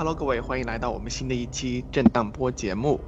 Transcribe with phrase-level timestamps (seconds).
[0.00, 2.98] Hello，各位，欢迎来到我们新的一期震荡波节目。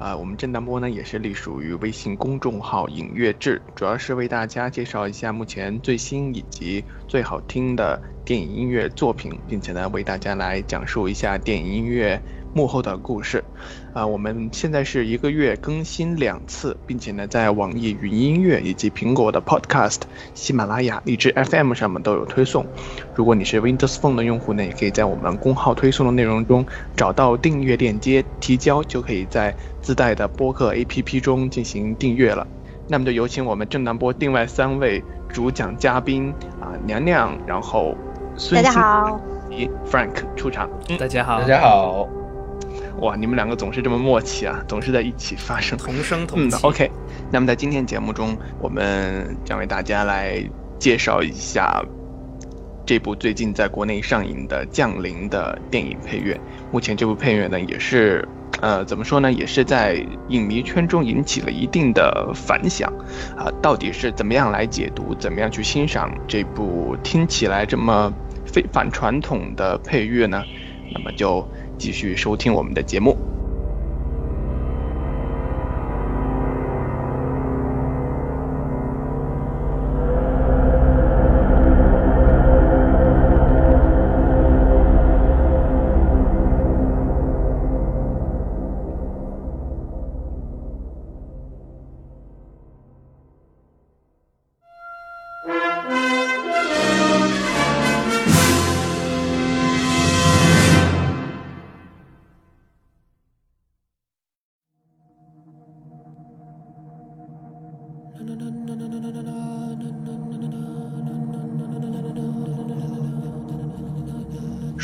[0.00, 12.20] 啊、我们震荡波呢也是隶属于微信公众号“影乐志”，主要是为大家介绍一下目前最新以及最好听的电影音乐作品，并且呢为大家来讲述一下电影音乐
[12.52, 13.44] 幕后的故事。
[13.92, 20.02] 啊、我们现在是一个月更新两次，并且呢在网易云音乐以及苹果的 Podcast、
[20.32, 22.64] 喜马拉雅、荔枝 FM 上面都有推送。
[23.14, 26.64] 如果你是 Windows Phone 的用户呢，也可以在我们公号推送的内容中
[26.96, 32.46] 找到订阅链接，提交就可以在自带的播客 APP 中进行订阅了。
[32.86, 37.96] 那么就有请我们正南波另外三位主讲嘉宾啊，娘娘，然后
[38.36, 40.68] 孙大家好，以 Frank 出场。
[40.88, 42.08] 嗯，大家好，大家好，
[42.98, 45.78] 哇，你们两个总是这么默契啊，总是在一起发生。
[45.78, 46.58] 同声同嗯气。
[46.66, 46.90] ，OK。
[47.30, 50.42] 那么在今天节目中，我们将为大家来
[50.78, 51.82] 介绍一下
[52.84, 56.38] 这部最近在国内上映的《降临》的电影配乐。
[56.72, 58.26] 目前这部配乐呢，也是
[58.60, 62.92] 呃怎么说呢，也是在影迷圈中引起了一定的反响。
[63.36, 68.12] 啊、到底是怎么样来解读，怎么样去欣赏这部听起来这么
[68.44, 70.42] 非反传统的配乐呢？
[70.92, 71.46] 那么就
[71.80, 73.29] 继续收听我们的节目。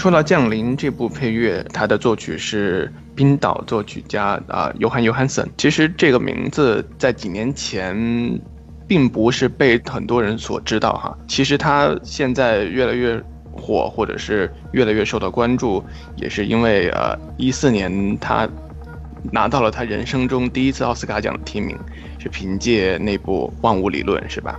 [0.07, 5.45] 说到《降临》这部配乐，它的作曲是冰岛作曲家啊、约翰·约翰森。
[5.57, 8.41] 其实这个名字在几年前
[8.87, 11.19] 并不是被很多人所知道哈。
[11.27, 15.85] 其实他现在越来越火，或者是越来越受到关注，
[16.15, 18.49] 也是因为呃，一四年他
[19.33, 21.77] 拿到了他人生中第一次奥斯卡奖的提名，
[22.21, 24.57] 是凭借那部《万物理论》是吧？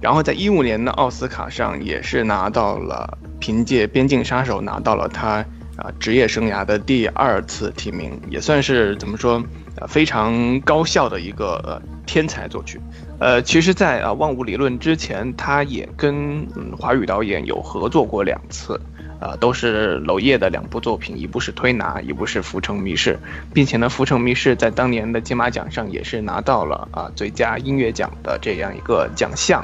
[0.00, 5.44] 然后在一五年的奥斯卡上也是拿到了，凭借《边境杀手》拿到了他
[5.76, 9.42] 啊、职业生涯的第二次提名，也算是怎么说
[9.76, 12.78] 呃非常高效的一个天才作曲。
[13.18, 18.78] 呃，其实在，啊万物理论》之前，他也跟嗯华语导演有合作过两次。
[19.22, 23.18] 呃，都是娄烨的两部作品，一部是《推拿》，一部是《浮城谜事》，
[23.52, 29.62] 并且呢，《浮城谜事》在当年的金马奖上也是拿到了啊、最佳音乐奖的这样一个奖项，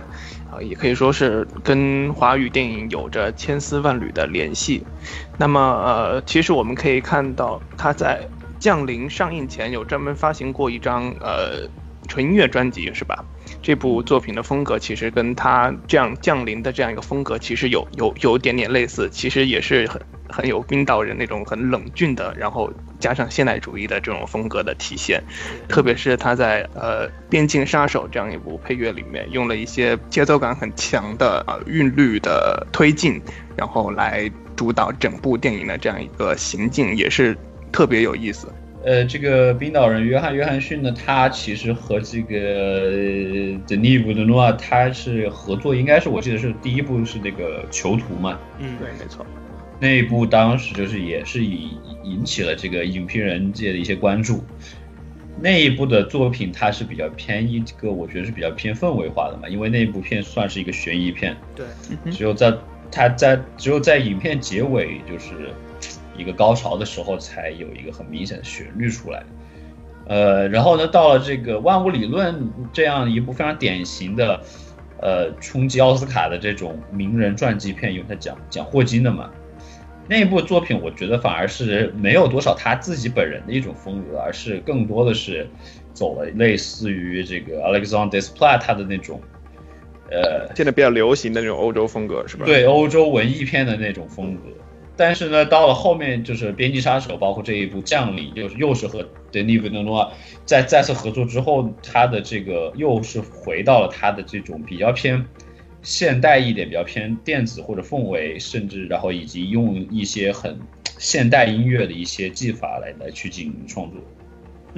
[0.62, 4.84] 也可以说是跟华语电影有着千丝万缕的联系。
[5.38, 8.20] 那么，呃，其实我们可以看到他在
[8.62, 11.68] 《降临》上映前有专门发行过一张呃
[12.08, 13.24] 纯音乐专辑，是吧？
[13.66, 25.20] 这部作品的风格其实跟他这样降临的这样一个风格其实有有有点点类似，其实也是很很有冰岛人那种很冷峻的，然后加上现代主义的这种风格的体现。
[25.66, 33.20] 特别是他在呃《边境杀手》这样一部配乐里面，用了一些节奏感很强的呃韵律的推进，
[33.56, 37.36] 然后来主导整部电影的这样一个行进，也是
[37.72, 38.46] 特别有意思。
[38.86, 49.26] 呃，这个冰岛人约翰约翰逊呢，他其实和这个德尼布德诺啊，他是合作，应该是我记得是第一部是那个囚徒嘛，嗯，对，没错。
[49.80, 51.70] 那一部当时就是也是引
[52.04, 54.44] 引起了这个影评人界的一些关注。
[55.42, 62.54] 那一部的作品它是比较偏一个，我觉得是比较偏氛围化的嘛，因为那一部片算是一个悬疑片，对，嗯只有在
[62.88, 65.52] 他在只有在影片结尾就是
[66.16, 69.22] 一个高潮的时候，才有一个很明显的旋律出来。
[70.08, 72.34] 呃，然后呢，到了这个《万物理论》
[72.72, 74.40] 这样一部非常典型的，
[75.00, 79.28] 呃，冲击奥斯卡的这种名人传记片，因为他讲讲霍金的嘛，
[80.08, 85.48] 那一部作品我觉得反而是没有多少他自己本人的一种风格，而是更多的是
[85.92, 89.20] 走了类似于这个 Alexander Desplat 他的那种，
[90.08, 92.44] 呃，现在比较流行的那种欧洲风格是吧？
[92.46, 94.42] 对，欧洲文艺片的那种风格。
[94.96, 100.12] 但是呢，到了后面就是《边境杀手》，包括这一部《降临》，又是又是和 Denis v i l n o
[100.46, 105.22] 再再次合作之后，他的这个又是回到了他的这种比较偏
[105.82, 110.58] 现代一点、比较偏电子或者氛围，甚至然后以及用一些很
[110.98, 114.00] 现代音乐的一些技法来来去进行创作。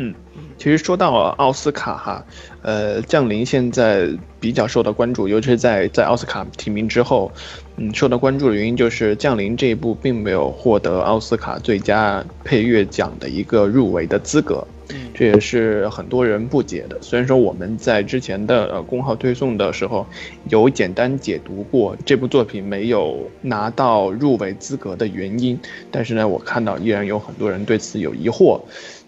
[0.01, 0.15] 嗯，
[0.57, 2.25] 其实说到奥斯卡哈，
[2.63, 4.09] 呃，《降临》现在
[4.39, 7.31] 比较受到关注，尤其是在在奥斯卡提名之后。
[7.81, 14.67] 嗯，受到关注的原因就是《降临》这一部并没有获得奥斯卡最佳配乐奖的一个入围的资格，
[15.15, 16.99] 这也是很多人不解的。
[17.01, 20.05] 虽然说我们在之前的呃公号推送的时候
[20.49, 25.57] 有简单解读过这部作品没有拿到入围资格的原因，
[25.93, 28.61] 但是呢，我看到依然有很多人对此有疑惑。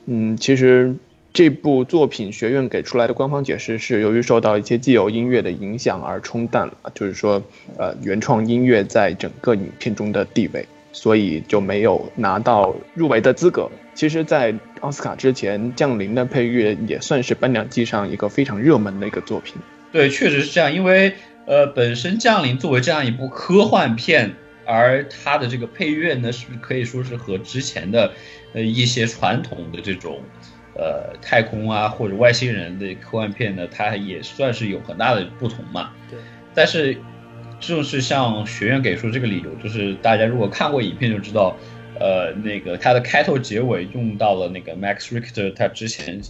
[0.06, 0.94] 嗯，其实。
[1.32, 7.40] 这部作品学院给出来的官方解释是，由于受到一些既有音乐的影响而冲淡了，就是说，
[7.78, 13.70] 呃，原创音乐在整个影片中的地位，所以就没有拿到入围的资格。
[13.94, 19.54] 其实，在奥斯卡之前，《降临》的配乐也算是颁奖季上一个非常热门的一个作品。
[19.92, 21.12] 对，确实是这样，因为
[21.46, 24.34] 呃，本身《降临》作为这样一部科幻片，
[24.66, 28.12] 而它的这个配乐呢，是可以说是和之前的
[28.54, 30.20] 呃一些传统的这种。
[30.72, 35.90] 呃，太空啊，或者外星人的科幻片呢，它也算是有很大的不同嘛。
[36.08, 36.18] 对。
[36.54, 36.96] 但是，
[37.58, 41.54] 正是像学院给出这个理由，就是大家如果看过影片就知道，
[41.98, 46.22] 呃，那个它的开头结尾用到了那个 Max Richter 他之前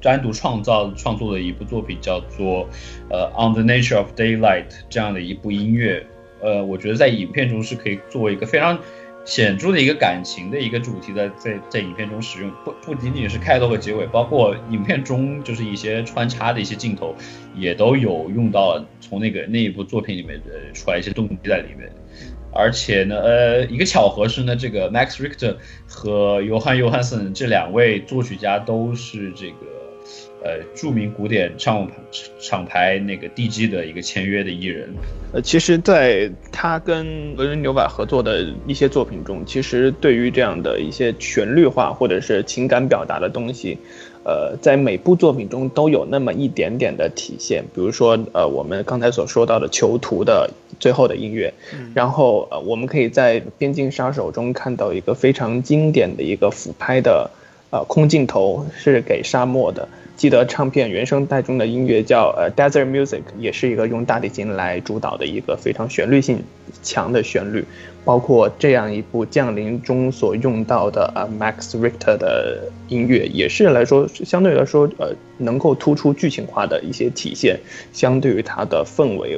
[0.00, 2.70] 单独创造创作的一部作品，叫做
[3.10, 6.06] 呃 On the Nature of Daylight 这样的一部音乐。
[6.40, 8.78] 呃，我觉得在影片中是可以作为一个非常。
[9.24, 17.14] 显著的一个感情的一个主题，在在在影片中使用，不不仅仅是开头和结尾，包括影片中就是一些穿插的一些镜头，
[17.54, 21.90] 也都有用到从那个那一部作品里面的出来一些动机在里面。
[22.52, 29.81] 而且呢，呃，一个巧合是呢，这个 Max Richter 和约翰约翰森这两位作曲家都是这个。
[30.44, 31.88] 呃，著名古典唱
[32.40, 34.88] 厂牌那个 DG 的一个签约的艺人，
[35.32, 43.78] 呃，其实，在他跟伦伦纽瓦合作的一些作品中，其实对于这样的一些旋律化或者是情感表达的东西，
[44.24, 47.62] 呃，在每部作品中都有那么一点点的体现。
[47.72, 50.50] 比如说，呃，我们刚才所说到的《囚徒》的
[50.80, 51.54] 最后的音乐，
[51.94, 57.30] 然后呃，我们可以在《边境杀手》中看到一个非常经典的一个俯拍的
[57.70, 59.88] 呃空镜头，是给沙漠的。
[60.22, 66.44] 记得唱片原声带中的音乐叫呃 Desert Music，也是一个用大提琴来主导的一个非常旋律性
[66.80, 67.64] 强的旋律。
[68.04, 77.58] 包括这样一部降临中所用到的呃 Max Richter 的音乐，也是来说相对来说呃能够突出剧情化的一些体现。
[77.92, 79.36] 相对于它的氛围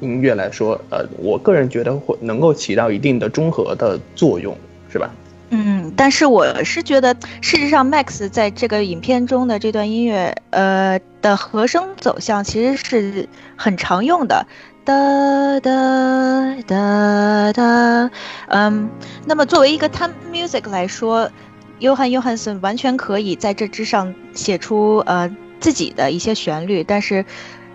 [0.00, 4.56] 音乐来说，呃，我个人觉得会能够起到一定的中和的作用，
[4.90, 5.14] 是吧？
[5.50, 14.46] 嗯，但是我是觉得，事实上，Max 在这个影片中的这段音乐，呃的和声走向其实是很常用的，
[14.84, 18.10] 哒哒哒哒。
[18.48, 18.90] 嗯，
[19.26, 21.30] 那么作为一个 time music 来说，
[21.78, 27.24] 约翰约翰森完全可以在这之上写出呃自己的一些旋律，但是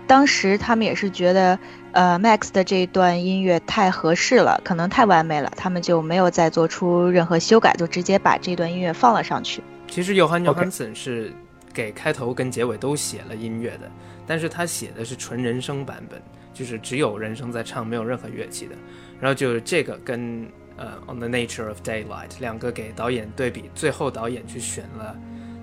[0.06, 1.58] 当时他们也是觉得。
[1.92, 9.62] 呃，Max 的这一段音乐太合适了，可能太完美了，他们就没有再做出任何修改，就直接把这段音乐放了上去。
[9.88, 11.32] 其实，约翰·约翰森是
[11.74, 13.90] 给开头跟结尾都写了音乐的，
[14.26, 16.22] 但是他写的是纯人声版本，
[16.54, 18.74] 就是只有人声在唱，没有任何乐器的。
[19.18, 25.16] 然后就是这个跟呃《On the Nature of Daylight》两个给导演对比，最后导演去选了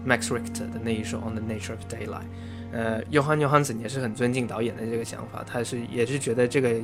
[0.06, 2.22] Max Richter 的那一首《On the Nature of Daylight》。
[2.72, 6.76] 呃，约翰·约翰森也是很尊敬导演的这个想法，他是也是觉得这个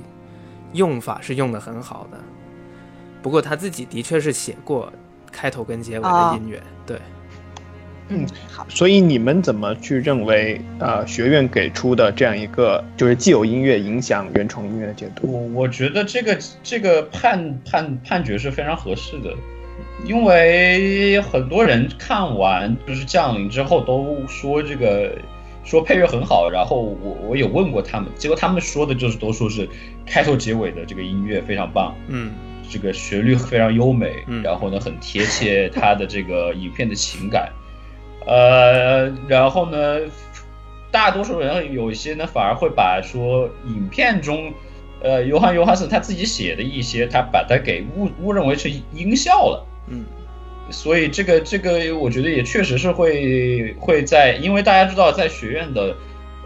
[0.71, 2.17] 用法是用的很好的。
[3.21, 4.91] 不过他自己的确是写过
[5.31, 6.97] 开头跟结尾的音乐，对。
[8.07, 8.65] 嗯，好。
[8.69, 15.31] 所以你们怎么去认为呃学院给出的这样一个就是既有音乐影响原创音乐的解读？
[15.31, 19.33] 我我觉得这个这个判判判决是非常合适的，
[20.05, 25.17] 因为很多人看完就是降临之后都说这个。
[25.63, 29.67] 说配乐很好，然后我我有问过他们，结果他们说的就是都说是
[30.05, 32.33] 开头结尾的这个音乐非常棒，嗯，
[32.69, 34.43] 这个旋律非常优美，嗯。
[34.43, 37.51] 然后呢很贴切他的这个影片的情感，
[38.27, 39.99] 呃，然后呢，
[40.91, 44.53] 大多数人有一些呢反而会把说影片中，
[45.01, 49.65] 呃，约翰约翰森他自己写的一些，他把它给误误认为是音效了。
[49.87, 50.05] 嗯
[50.69, 55.95] 所以这个这个，我觉得也确实是会会在，因为大家知道，在学院的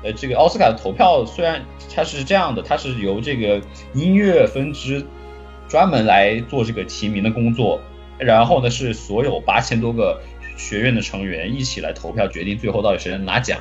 [0.04, 1.64] 呃这个奥斯卡的投票，虽然
[1.96, 3.62] 它是这样的，它是由这个
[3.94, 5.06] 音乐分支
[5.68, 7.80] 专门来做这个提名的工作，
[8.18, 10.20] 然后呢是所有八千多个
[10.58, 13.60] 学院的成员一起来投票决定最后到底谁能拿奖。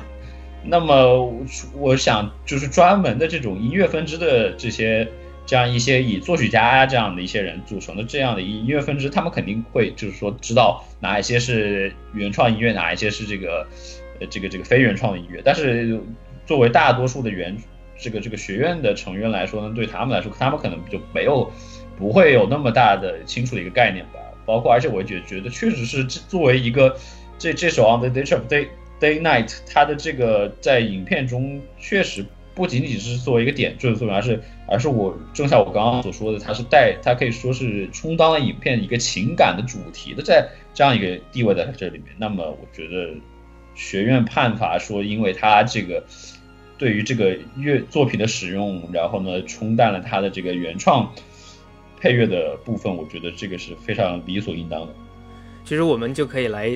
[0.63, 1.45] 那么我
[1.75, 5.07] 我想就是专门的这种音乐分支的这些
[5.47, 13.65] 这样一些以作曲家这样的一些人组成的这样的音乐分支，他们肯定会就是说知道哪一些是原创音乐，哪一些是这个
[14.19, 15.41] 呃这个这个非原创的音乐。
[15.43, 15.99] 但是
[16.45, 17.57] 作为大多数的原
[17.97, 21.49] 这个这个学院的成员来说呢，对他们来说，他们可能就没有
[21.97, 24.19] 不会有那么大的清楚的一个概念吧。
[24.45, 26.97] 包括而且我也觉觉得确实是作为一个
[27.37, 28.67] 这这首《On the Day of Day
[28.99, 32.25] Day Night》，它的这个在影片中确实
[32.57, 42.07] 不仅仅是作为一个点缀的作用，而是而是我正像我刚刚所说的，它是带它可以说是充当了影片一个情感的主题的，在这样一个地位在这里面。
[42.17, 43.13] 那么我觉得
[43.75, 46.03] 学院判罚说，因为它这个
[46.79, 51.13] 对于这个乐作品的使用，然后呢冲淡了它的这个原创
[52.01, 54.93] 配乐的部分，我觉得这个是非常理所应当的。
[55.63, 56.75] 其实我们就可以来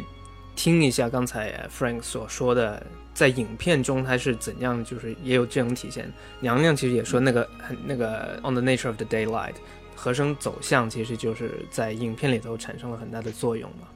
[0.56, 6.12] 听一下刚才 Frank 所说的，在影片中他是怎样，就是也有这种体现。
[6.40, 9.56] 娘娘其实也说那个很那个 On the Nature of the Daylight
[9.96, 13.88] 和声走向，其实就是在影片里头产生了很大的作用嘛。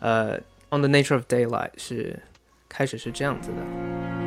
[0.00, 0.36] 呃
[0.70, 2.18] ，On the Nature of Daylight 是
[2.68, 4.21] 开始是这样子的。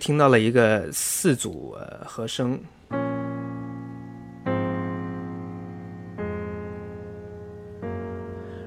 [0.00, 1.76] 听到了一个四组
[2.06, 2.58] 和声，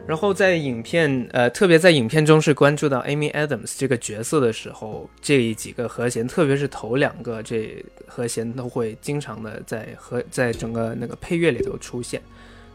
[0.05, 12.21] 然后在影片呃，特别在影片中是关注到 Amy Adams 这个角色的时候，这几个和弦，特别是头两个这和弦都会经常的在和在整个那个配乐里头出现，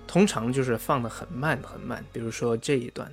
[0.07, 3.09] 通常就是放的很慢很慢，比如说这一段。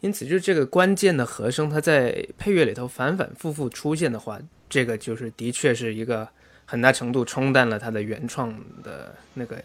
[0.00, 4.38] 因此，就是这个关键的和声，它在配乐里头反反复复出现的话，
[4.68, 6.26] 这个就是的确是一个
[6.64, 9.62] 很大程度冲淡了它的原创的那个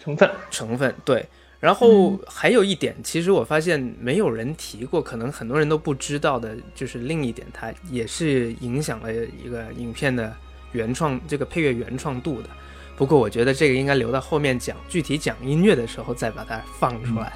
[0.00, 0.30] 成分。
[0.50, 0.92] 成分。
[1.04, 1.24] 对，
[1.60, 10.36] 然后还有一点，其实我发现没有人提过，可能很多人都不知道的，就是另一点，它也是影响了一个影片的
[10.72, 12.48] 原创这个配乐原创度的。
[12.96, 17.32] 不过，我觉得这个应该留到后面讲具体讲音乐的时候再把它放出来。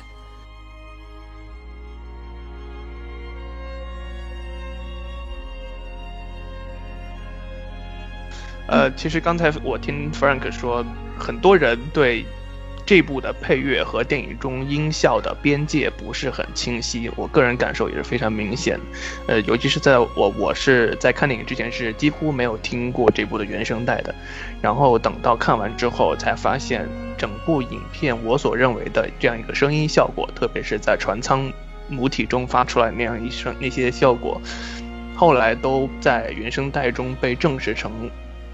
[8.70, 10.86] 呃，其实刚才我听 Frank 说，
[11.18, 12.24] 很多人对
[12.86, 18.78] 这部的配乐和电影中音效的边界不是很清晰，我个人感受也是非常明显。
[19.26, 24.14] 呃，尤其是在我我是在看电影之前是几乎没有听过这部的原声带的，
[24.62, 31.52] 然后等到看完之后才发现，整部影片我所认为的这样一个声音效果，特别是在船舱
[31.88, 34.40] 母体中发出来那样一声那些效果，
[35.16, 37.90] 后来都在原声带中被证实成。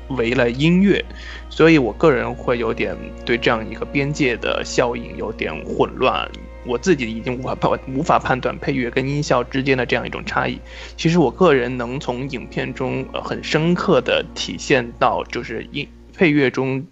[0.08, 1.04] 为了音乐，
[1.50, 6.30] 所以我个人会有点对这样一个边界的效应有点混乱。
[6.64, 10.58] 我自己已经无法判无法判断配乐跟音效之间的这样一种差异。
[10.96, 16.86] 其实我个人能从影片中很深刻的体现到，就是音配乐中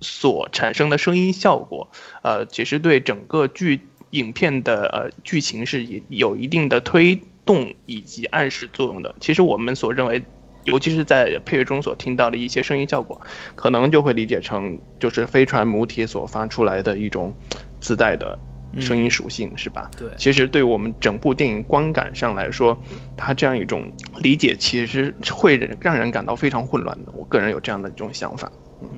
[0.00, 1.88] 所产生的声音效果，
[2.22, 9.14] 呃，其实对整个剧影片的呃剧情是有一定的推动以及暗示作用的。
[9.20, 10.22] 其实我们所认为。
[10.64, 13.20] 尤其是在配乐中所听到的一些声音效果，
[13.54, 17.34] 可能就会理解成就是飞船母体所发出来的一种
[17.80, 18.38] 自带的
[18.78, 19.90] 声音属性，嗯、是吧？
[19.96, 20.08] 对。
[20.16, 22.76] 其实对我们整部电影观感上来说，
[23.16, 27.12] 它这样一种理解其实会让人感到非常混乱的。
[27.16, 28.50] 我个人有这样的一种想法。
[28.82, 28.88] 嗯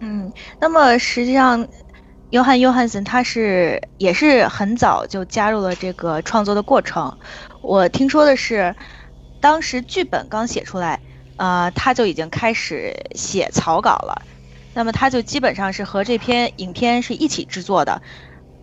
[0.00, 1.66] 嗯，那么实际上。
[2.30, 7.12] 约翰·约翰森他是也是很早就加入了这个创作的过程。
[7.60, 8.72] 我听说的是，
[9.40, 11.00] 当时剧本刚写出来，
[11.36, 14.22] 呃，他就已经开始写草稿了。
[14.74, 18.02] 那么他就基本上是和这篇影片是一起制作的。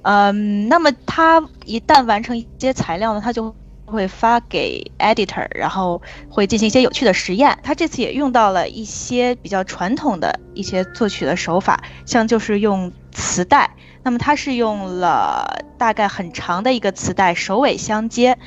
[0.03, 3.53] 嗯，那么他一旦完成一些材料呢，他就
[3.85, 7.57] 会发给 editor，然后会进行一些有趣的实验。
[7.61, 13.71] 他这次也用到了一些比较传统的一些作曲的手法，像就是用磁带。
[14.03, 18.37] 那么他是用了大概很长的一个磁带，首尾相接，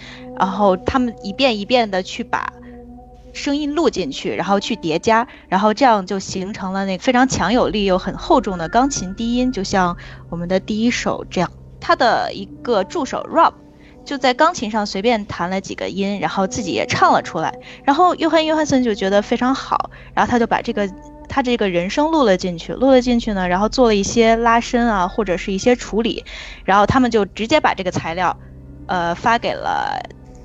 [0.41, 2.51] 然后他们一遍一遍的去把
[3.35, 9.99] 声音录进去，然后去叠加，然后这样就形成了那非常强有力又很厚重的钢琴低音，就像
[10.31, 11.51] 我们的第一首这样。
[11.79, 13.53] 他的一个助手 Rob
[14.05, 20.91] 就在钢琴上随便弹了几个音，然后自己也唱了出来，然后约翰约翰森就觉得非常好，然后他就把这个。
[21.33, 26.25] 他这个人声录了进去，录了进去呢，然后做了一些拉伸啊，或者是一些处理，
[26.65, 28.37] 然后他们就直接把这个材料，
[28.89, 30.03] 呃，发给了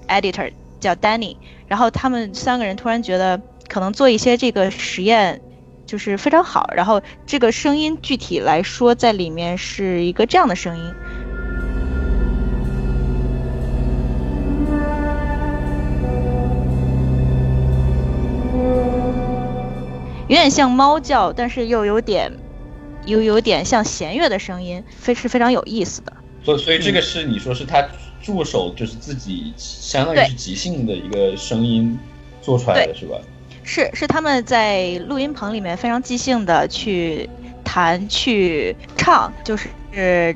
[0.08, 5.42] editor 叫 Danny，然后他们三个人突然觉得可能做一些这个实验
[5.86, 10.94] 就是非常好，然后这个声音具体来说在里面是一个这样的声音。
[20.28, 22.32] 有点像猫叫，但是又有点，
[23.06, 26.12] 又有点像弦乐的声音，非是非常有意思的。
[26.44, 27.88] 所所以这个是你说是他
[28.26, 31.96] 助手，就是自己相当于是即兴的一个声音
[32.42, 33.18] 做出来的是吧？
[33.64, 37.30] 是是他们在录音棚里面非常即兴的去
[37.64, 39.70] 弹去唱，就是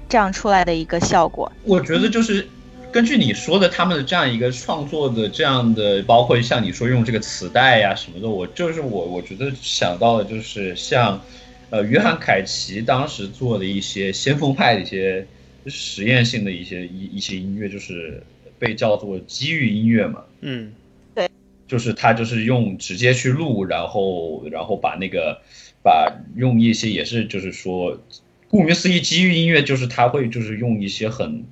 [0.08, 1.52] 这样出来的一个效果。
[1.64, 2.48] 我觉得就是。
[2.92, 11.22] 根据你说的，他们的这样一个创作的这样的，包括像你说用这个磁带呀什么的，我就是我，我觉得想到的就是像，
[11.70, 15.24] 呃，约翰凯奇当时做的一些先锋派的一些
[15.70, 18.22] 实验性的一些一一些音乐，就是
[18.58, 20.24] 被叫做机遇音乐嘛。
[20.42, 20.74] 嗯，
[21.14, 21.30] 对，
[21.68, 25.42] 就是他就是用直接去录，然后然后把那个
[25.84, 28.00] 把用一些也是就是说，
[28.48, 31.46] 顾名思义，机遇音乐就是他会就是用一些很。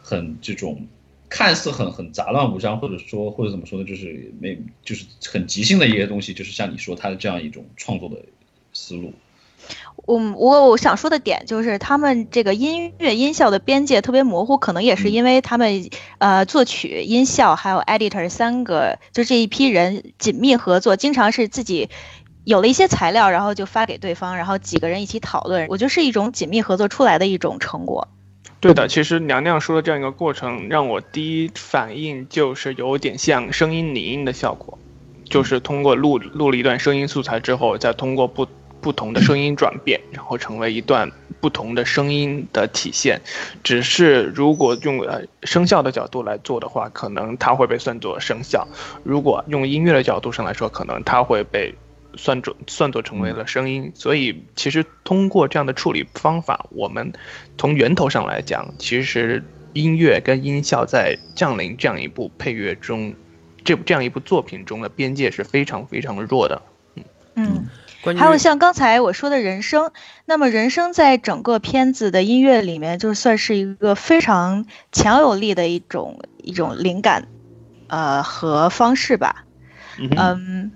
[0.00, 0.86] 很这种
[1.28, 8.16] 看似很很杂乱无章，或者说或者怎么说呢，就是没就是很即兴的一些东西，就是像你说他的这样一种创作的
[8.72, 9.12] 思路。
[9.96, 21.90] 我我我想说的点就是，他们这个音乐音效的边界特别模糊，可能也是因为他们呃作曲、音效还有 editor 三个就这一批人紧密合作，经常是自己
[22.44, 28.08] 有了一些材料，然后就发给对方，然后几个人一起讨论，我觉得是一种紧密合作出来的一种成果。
[28.60, 34.78] 对的，其实娘娘说的这样一个过程，让我第一反应就是有点像声音拟音的效果，
[35.24, 38.48] 就是通过录录了一段声音素材之后，再通过不
[38.80, 41.10] 不同的声音转变，然后成为一段
[41.40, 43.20] 不同的声音的体现。
[43.62, 48.66] 只是如果用呃声效的角度来做的话，可能它会被算作声效；
[49.04, 51.74] 如果用音乐的角度上来说，可能它会被。
[52.16, 57.12] 算作算作成为了声音，所以其实通过这样的处理方法，我们
[57.58, 63.14] 从源头上来讲，其实音乐跟音效在《降临》这样一部配乐中，
[63.62, 66.62] 这这样一部作品中的边界是非常非常弱的。
[66.96, 67.04] 嗯
[67.36, 67.66] 嗯，
[68.16, 69.90] 还有像刚才我说的人声，
[70.24, 77.28] 那么人声在整个片子的音乐里面，就算是一个非常强有力的一种一种灵感，
[77.88, 79.44] 呃和方式吧。
[79.98, 80.72] 嗯。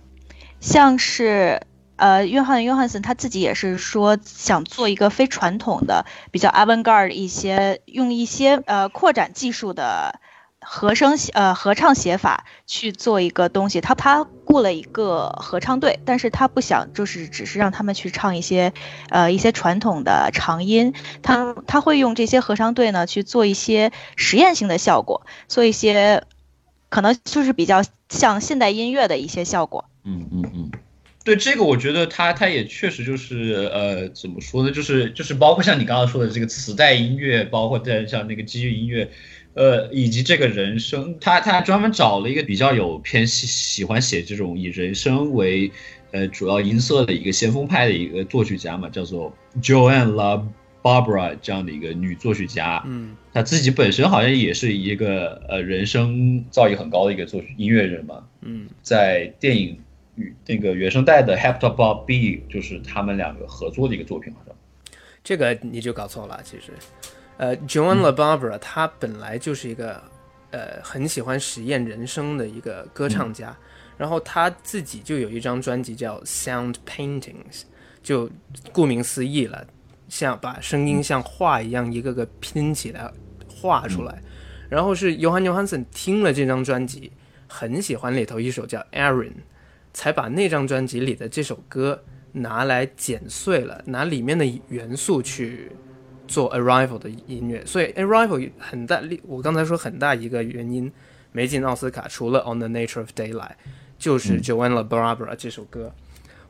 [0.60, 1.62] 像是，
[1.96, 10.20] 呃，约翰·约翰森他自己也是说想做一个非传统的、比较 avant-garde 一些，用一些呃扩展技术的
[10.62, 13.80] 和声呃合唱写法去做一个东西。
[13.80, 18.72] 他他雇了一个合唱队，但是他不想就是只是让他们去唱一些
[19.10, 26.24] 呃一些传统的长音，他他会用这些合唱队呢去做一些实验性的效果，做一些
[26.88, 29.84] 可能就是比较像现代音乐的一些效果。
[30.04, 30.70] 嗯嗯嗯，
[31.24, 39.10] 对这个我觉得他他也确实就是呃怎么说呢，就是就是包括像你刚刚说的这个磁带音乐，包括在像那个机遇音乐，
[39.54, 45.70] 呃以及这个人声，他他专门找了一个比较有偏喜喜欢写这种以人声为
[46.10, 50.42] 呃主要音色的一个先锋派的一个作曲家嘛，叫做 Joanne La
[50.82, 59.78] Barbara 这样的一个女作曲家，嗯，她自己本身好像也是一个呃人声造诣很高的一个作曲音乐人嘛，嗯，在电影。
[60.16, 64.54] 与那个原声带的《h a p t o Bob B》就是他们两个合作的一个作品，好像。
[65.24, 66.70] 这个你就搞错了，其实，
[67.42, 70.00] 呃，Joan La Barbara 他本来就是一个
[70.52, 73.56] 呃很喜欢实验人生的一个歌唱家，
[73.98, 77.32] 然后他自己就有一张专辑叫《Sound Paintings》，
[78.00, 78.30] 就
[78.70, 79.66] 顾名思义了，
[80.08, 83.12] 像把声音像画一样一个个拼起来
[83.48, 84.22] 画出来。
[84.68, 87.10] 然后是 Johan Johansson 听了这张专辑，
[87.48, 89.30] 很喜欢里头一首叫《Aaron》，
[89.92, 95.72] 才把那张专辑里的这首歌拿来剪碎了，拿里面的元素去
[96.32, 97.62] 做《Arrival》的音乐。
[97.66, 100.90] 所以《Arrival》很大，我刚才说很大一个原因
[101.30, 103.34] 没进奥斯卡，除了《On the Nature of Daylight》，
[103.98, 105.92] 就是 Joanna Barbara 这首歌。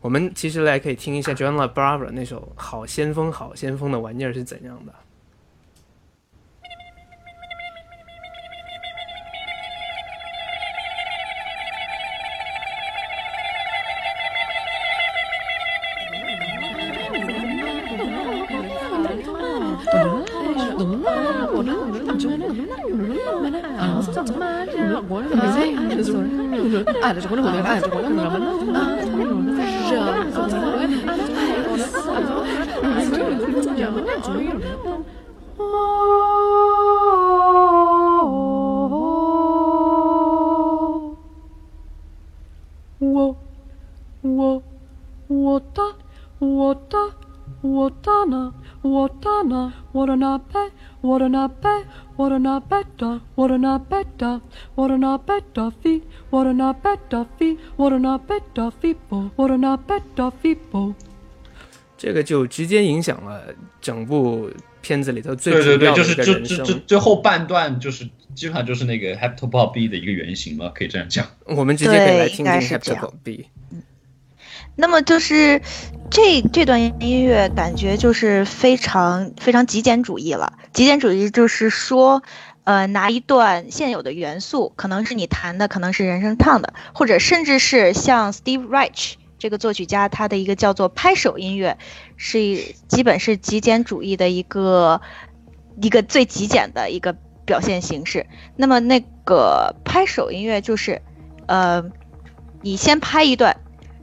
[0.01, 4.93] 我们其实来可以听一下 Joanna Barbara 那首《好先锋好先锋》的玩意儿是怎样的。
[61.97, 63.43] 这个就直接影响了
[63.81, 64.51] 整部
[64.81, 66.65] 片子里头最对对对，就主要的一是就就。
[66.65, 71.25] 就最后半段就是基本上就是那个 Hepto Pop B 的一个原型嘛，可以这样讲。
[71.45, 73.47] 我们直接可以来对应该听听是这样 Heptacle B。
[74.75, 75.61] 那么就是
[76.11, 80.55] 这这段音乐感觉就是非常非常极简主义了。
[80.73, 82.23] 极简主义就是说，
[82.65, 91.77] 呃，拿一段现有的元素，可能是你弹的，可能是人声唱的，或者甚至是像 Steve Reich 这个作曲家他的一个叫做拍手音乐，
[92.17, 92.39] 是
[92.89, 95.01] 基本是极简主义的一个
[95.81, 98.27] 一个最极简的一个表现形式。
[98.57, 101.03] 那么那个拍手音乐就是，
[101.47, 101.85] 呃，
[102.61, 103.57] 你先拍一段。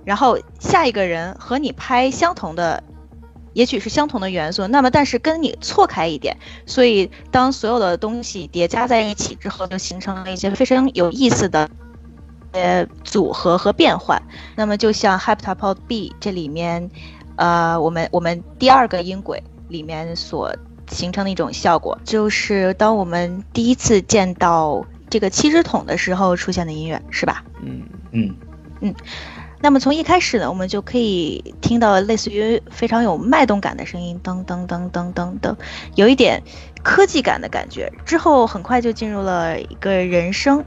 [0.06, 2.84] 然后下一个人和你拍相同的，
[3.54, 11.70] 也许是相同的元素，那么但是跟你错开一点，所以当所有的东西叠加在一起之后，就形成了一些非常有意思的
[12.52, 14.22] 呃组合和变换。
[14.56, 16.90] 那么就像 Heptapod B 这里面，
[17.36, 20.56] 呃，我们我们第二个音轨里面所
[20.88, 27.44] 形成的一种效果，就是当我们第一次见到这个七支筒的时候出现的音乐，是吧？
[27.64, 28.36] 嗯嗯，
[28.82, 28.96] 嗯，
[29.62, 35.56] 那么从一开始呢，我们就可以听到类似于非常有脉动感的声音，噔噔噔噔噔噔，
[35.96, 36.42] 有一点
[36.84, 37.92] 科技感的感觉。
[38.06, 40.64] 之后很快就进入了一个人声，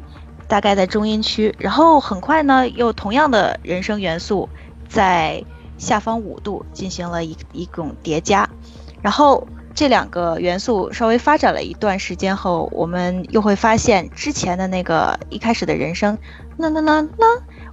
[0.46, 4.48] 大概在中音区，然后很快呢又同样的人声元素
[4.88, 5.42] 在
[5.78, 8.48] 下方五度进行了一一种叠加，
[9.00, 9.46] 然后。
[9.74, 16.18] 这两个元素稍微发展了一段时间后，我们又会发现之前的那个一开始的人声，
[16.59, 17.26] 啦啦啦啦，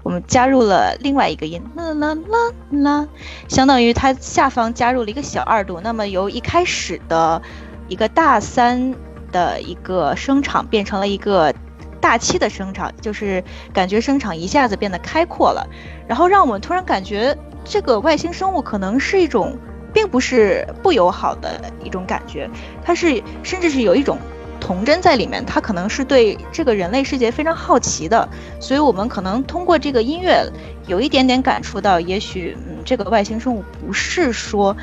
[0.04, 3.08] 我们加入了另外一个音，啦啦啦啦，
[3.48, 5.80] 相当于它下方加入了一个小二度。
[5.82, 7.42] 那么由一开始的
[7.88, 8.96] 一个大三
[9.32, 11.54] 的一个声场变成了一个
[12.00, 15.68] 大七的声场，就是感觉声场一下子变得开阔了，
[16.08, 19.58] 然后让我们突然感觉这个外星生物可能是一种。
[19.92, 22.48] 并不是不友好的一种感觉，
[22.84, 24.20] 它是甚至是有一种
[24.60, 28.28] 童真在里面，他可能是对这个人类世界非常好奇的，
[28.60, 30.46] 所以我们可能通过这个音乐
[30.88, 34.76] 有一点点感触到，也许嗯，这个外星生物不是说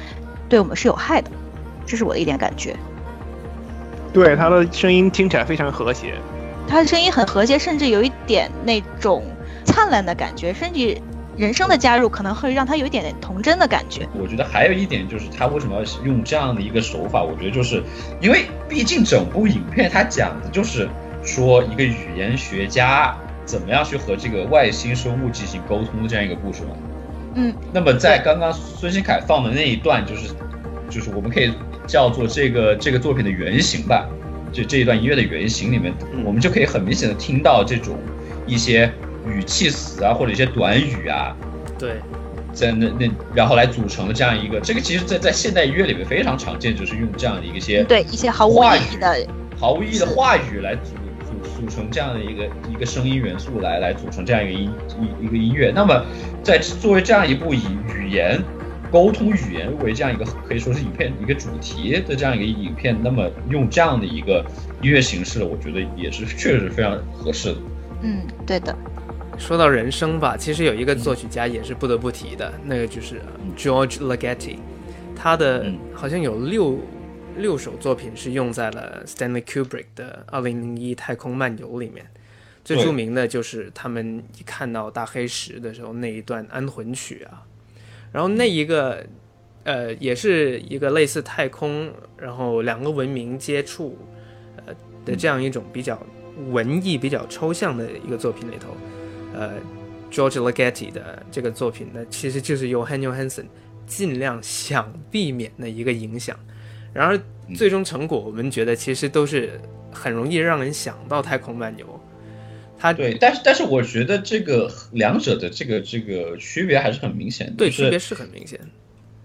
[0.49, 1.31] 对我们是有害的，
[1.87, 2.75] 这是我的一点感觉。
[4.13, 6.15] 对，他的声音听起来非常和谐，
[6.67, 9.23] 他的声音很和谐，甚至有一点那种
[9.65, 10.97] 灿烂的感觉，甚至。
[11.37, 14.09] 人生的加入可能会让他有一点点童真的感觉。
[14.19, 17.23] 我觉得还有一点就是他为什么要用这样的一个手法？
[17.23, 17.83] 我觉得就是
[18.23, 20.89] 因为毕竟整部影片他讲的就是
[21.23, 26.71] 说一个语言学家怎么样去和这个外星生物进行沟通的这样一个故事嘛。
[27.35, 27.55] 嗯。
[27.71, 30.35] 那么在刚刚孙兴凯放的那一段，就是
[30.89, 31.53] 就是我们可以
[31.87, 34.09] 叫做这个这个作品的原型吧，
[34.53, 35.93] 就这一段音乐的原型里面，
[36.25, 37.99] 我们就可以很明显的听到这种
[38.47, 38.91] 一些。
[39.27, 41.37] 语气词啊，或者一些短语啊，
[41.79, 42.01] 对，
[42.53, 49.27] 在那那然后来组成了这样一个，这个其实，在在现代音乐里面非常常见，就是用这样的一个些对一些毫无意义的
[49.59, 50.93] 毫无意义的话语来组
[51.25, 55.73] 组组成这样的一个一个声音元素来来组成这样一个音一一个音乐。
[55.75, 56.05] 那么，
[56.43, 57.63] 在作为这样一部以
[57.95, 58.43] 语言
[58.91, 64.45] 沟通语言为这样一个可以说是影片一个主题的这样一个影片，那么用这样的一个
[64.81, 67.59] 音乐形式，我觉得也是确实非常合适的。
[68.03, 68.77] 嗯，对的。
[69.39, 73.21] 说到人声吧，其实有一个作曲家也是不得不提的，那个就是
[73.57, 74.59] George Ligeti。
[75.15, 75.79] 他的嗯。
[75.95, 76.79] 好像有六
[77.39, 82.07] 六首作品是用在了 Stanley Kubrick 的《二零零一太空漫游》里面。
[82.65, 87.47] 最著名的就是他们一看到大黑石的时候那一段安魂曲啊，
[88.13, 89.07] 然后那一个
[89.63, 93.97] 呃也是一个类似太空，然后两个文明接触
[94.67, 95.97] 呃的这样一种比较
[96.51, 98.77] 文艺、比较抽象的一个作品里头，
[99.37, 99.53] 呃
[100.11, 103.45] ，George Ligeti 的这个作品呢，其实就是 Johan Johansson
[103.87, 106.39] 尽量想避免的一个影响。
[106.95, 107.21] 然而
[107.55, 109.61] 最终成果，我们觉得其实都是
[109.93, 112.01] 很容易让人想到太空漫游。
[112.79, 117.53] 他对，但是但是我觉得这个两者的这个这个区别还是很明显的。
[117.53, 118.59] 就是对区别是很明显。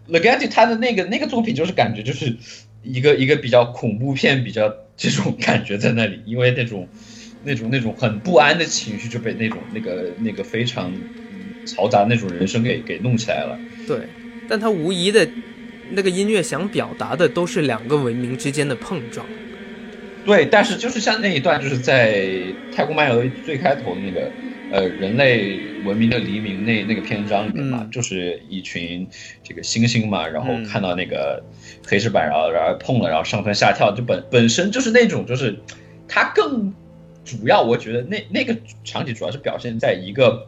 [0.10, 2.36] Legati 他的那个那个作品就是感觉就是
[2.84, 6.88] 一个一个比较恐怖片，比较这种感觉在那里，因为那种
[7.44, 10.94] 那种那种很不安的情绪就被那种那个那个非常
[11.30, 13.60] 嗯嘈杂那种人声给给弄起来了。
[13.88, 14.08] 对，
[14.48, 15.28] 但他无疑的
[15.90, 19.26] 那个音乐想表达的都是两个文明之间的碰撞。
[20.24, 22.14] 对，但是就是像那一段，就是在
[22.72, 24.32] 《太空漫游》最开头的那个，
[24.70, 29.08] 呃，人类文明的黎明那那个篇章里面嘛，嗯就是一群
[29.44, 31.44] 这个猩猩嘛，然后嗯看到那个
[31.84, 35.60] 黑石板，然后然后碰了，然后上蹿下跳，就本本身就是那种，就是
[36.08, 36.72] 它更
[37.38, 40.48] 主要，我觉得那那个场景主要是表现在一个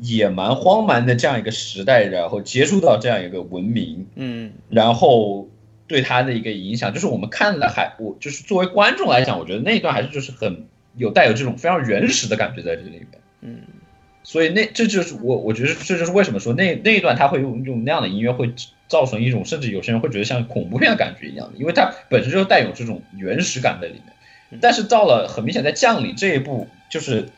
[0.00, 5.48] 野蛮荒蛮的这样一个时代，然后接触到这样一个文明，嗯然后
[5.86, 13.06] 对他的一个影响，就是我们看了还我就是作为观众来讲，我觉得那一段还是就是很有带有这种非常原始的感觉在这里面。
[13.40, 13.60] 嗯，
[14.22, 18.52] 所以那这就是我我觉得这就是为什么说那那一段他会用用那样的音乐会
[18.88, 24.04] 造成一种甚至有些人会觉得像恐怖片的感觉一样的，因为它本身就带有这种原始感在里面。
[24.60, 27.28] 但是到了很明显在降临这一步，就是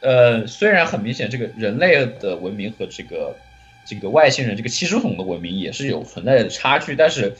[0.00, 3.36] 呃虽然很明显这个人类的文明和这个
[3.84, 7.36] 这个外星人这个七十桶的文明也是有存在的差距，但是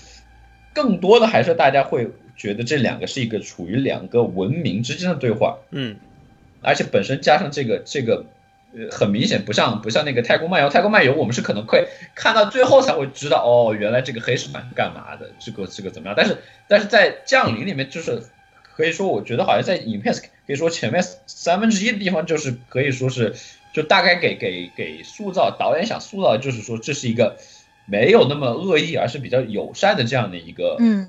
[0.72, 5.58] 更多的还是大家会觉得这两个是一个处于两个文明之间的对话。
[5.70, 5.96] 嗯
[6.66, 8.24] 而且本身加上这个这个，
[8.74, 16.14] 呃，很明显不像不像那个太空漫游，太空漫游我们是可能会看到最后才会知道，哦，原来这个黑石板是干嘛的，这个这个怎么样？
[16.16, 18.22] 但是但是在降临里面，就是
[18.76, 20.14] 可以说，我觉得好像在影片
[20.46, 23.34] 可以说前面三分之一的地方，就是可以说是
[23.72, 27.36] 就大概给给给塑造导演想塑造，的就是说这是一个
[27.86, 31.08] 没有那么恶意，而是比较友善的这样的一个嗯。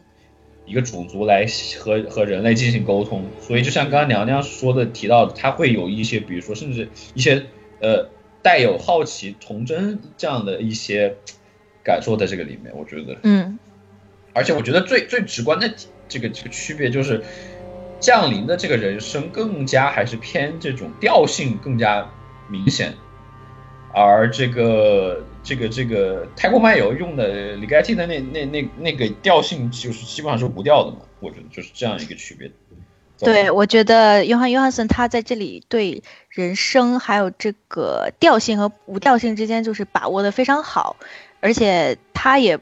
[0.68, 1.46] 一个种族来
[1.80, 7.46] 和和人类进行沟通，所以就像刚刚娘娘说的提到的，它会有一些，比如说甚至一些
[7.80, 8.10] 呃
[8.42, 11.18] 带有好奇、童真这样的一些
[11.84, 13.60] 感受在这个里面，我觉得，嗯。
[14.34, 15.72] 而且我觉得最最直观的
[16.10, 17.24] 这个这个区别就是，
[18.00, 22.10] 降临的这个人声更加还是偏这种调性更加
[22.48, 22.94] 明显，
[23.94, 32.52] 而这个这个这个太空漫游用的李盖蒂的那那那那个调性就是基本上是无调的嘛，我觉得就是这样一个区别。
[33.18, 40.98] 对，我觉得约翰约翰森他在这里对人声还有这个调性和无调性之间就是把握的非常好，
[41.40, 42.60] 而且他也，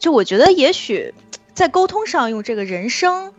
[0.00, 1.14] 就我觉得也许
[1.54, 3.32] 在沟通上用这个人声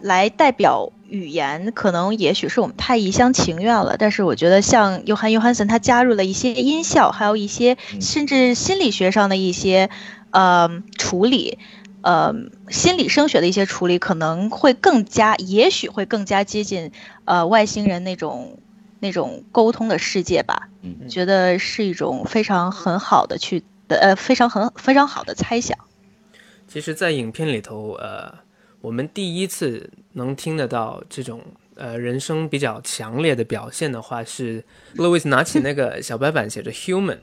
[0.00, 3.96] 来代表语言，可能也许是我们太一厢情愿了。
[3.98, 9.90] 但是我觉得像约翰约翰森他加入了一些音效，还有一些嗯甚至心理学上的一些
[10.30, 11.58] 呃处理。
[12.02, 12.32] 呃，
[12.70, 16.92] 心理声学的一些处理可能会更加，也许会更加接近
[17.26, 18.58] 呃外星人那种
[19.00, 20.70] 那种沟通的世界吧。
[20.80, 25.76] 嗯觉得是一种非常很好的去呃非常很非常好的猜想。
[26.66, 28.32] 其实，在影片里头，呃，
[28.80, 31.42] 我们第一次能听得到这种
[31.74, 34.64] 呃人声比较强烈的表现的话，是
[34.96, 37.18] Louis 拿起那个小白板写着 “human”，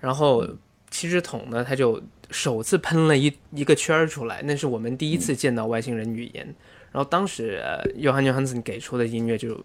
[0.00, 0.46] 然后
[0.90, 6.54] 七只桶呢，他就首次喷了一一个圈出来，那是我们第一次见到外星人语言。
[6.92, 9.58] 然后当时呃，约翰约翰森给出的音乐就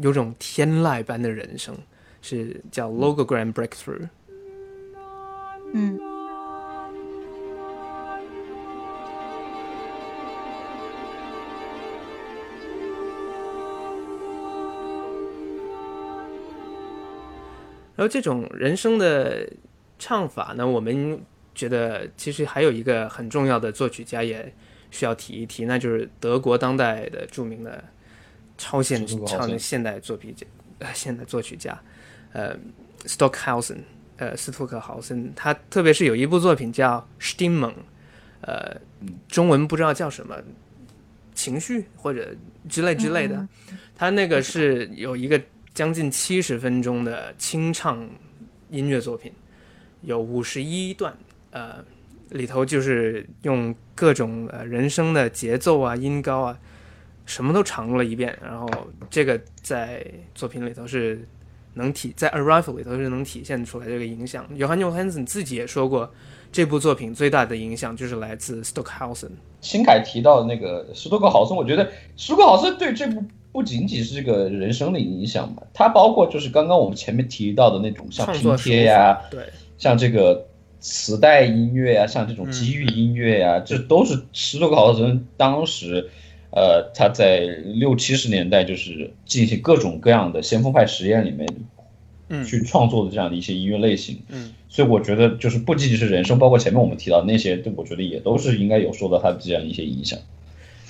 [0.00, 1.74] 有种天籁般的人声，
[2.20, 4.08] 是叫 Logogram Breakthrough。
[5.72, 5.98] 嗯
[17.98, 19.44] 然后这种人声的
[19.98, 21.20] 唱法呢，我们
[21.52, 24.54] 觉得其实还有一个很重要的作曲家也
[24.92, 27.82] 需要提一提，那就是德国当代的著名的
[28.56, 30.46] 超现斯图克豪森超现代作品家，
[30.78, 31.76] 呃，现代作曲家，
[32.32, 32.56] 呃
[33.04, 33.78] ，Stockhausen，
[34.16, 37.72] 呃，斯托克豪森，他特别是有一部作品叫《Stimmung》，
[38.42, 38.80] 呃，
[39.26, 40.36] 中文不知道叫什么，
[41.34, 42.32] 情绪或者
[42.68, 43.48] 之类之类的，
[43.96, 45.42] 他那个是有一个
[45.78, 48.04] 将近七十分钟的清唱
[48.68, 49.30] 音乐作品，
[50.00, 51.16] 有五十一段，
[51.52, 51.76] 呃，
[52.30, 56.58] 里头就是用各种呃人声的节奏啊、音高啊，
[57.26, 58.36] 什么都尝了一遍。
[58.42, 58.68] 然后
[59.08, 61.24] 这个在作品里头是
[61.74, 64.44] 能体在《Arrival》里头是能体现出来这个影响。
[64.56, 66.12] 约翰·约翰森自己也说过，
[66.50, 69.30] 这部作品最大的影响就是来自 Stockhausen。
[69.60, 73.22] 新凯提到的那个施多克豪森，我觉得施多克豪森对这部
[73.58, 79.42] 不仅仅是这个人生的影响嘛，它包括就是刚刚我们前面提到的那种像拼贴呀、对，
[79.78, 80.46] 像这个
[80.78, 86.08] 磁带音乐呀、像这种机遇音乐呀、这都是十多克豪森当时，
[86.52, 91.48] 呃，他在六七十年代就是进行各种各样的先锋派实验里面，
[92.28, 94.22] 嗯去创作的这样的一些音乐类型。
[94.28, 100.16] 嗯，所以我觉得就是不仅仅是人生，包括前面我们提到的那些，我觉得也都是应该有受到他的这样一些影响。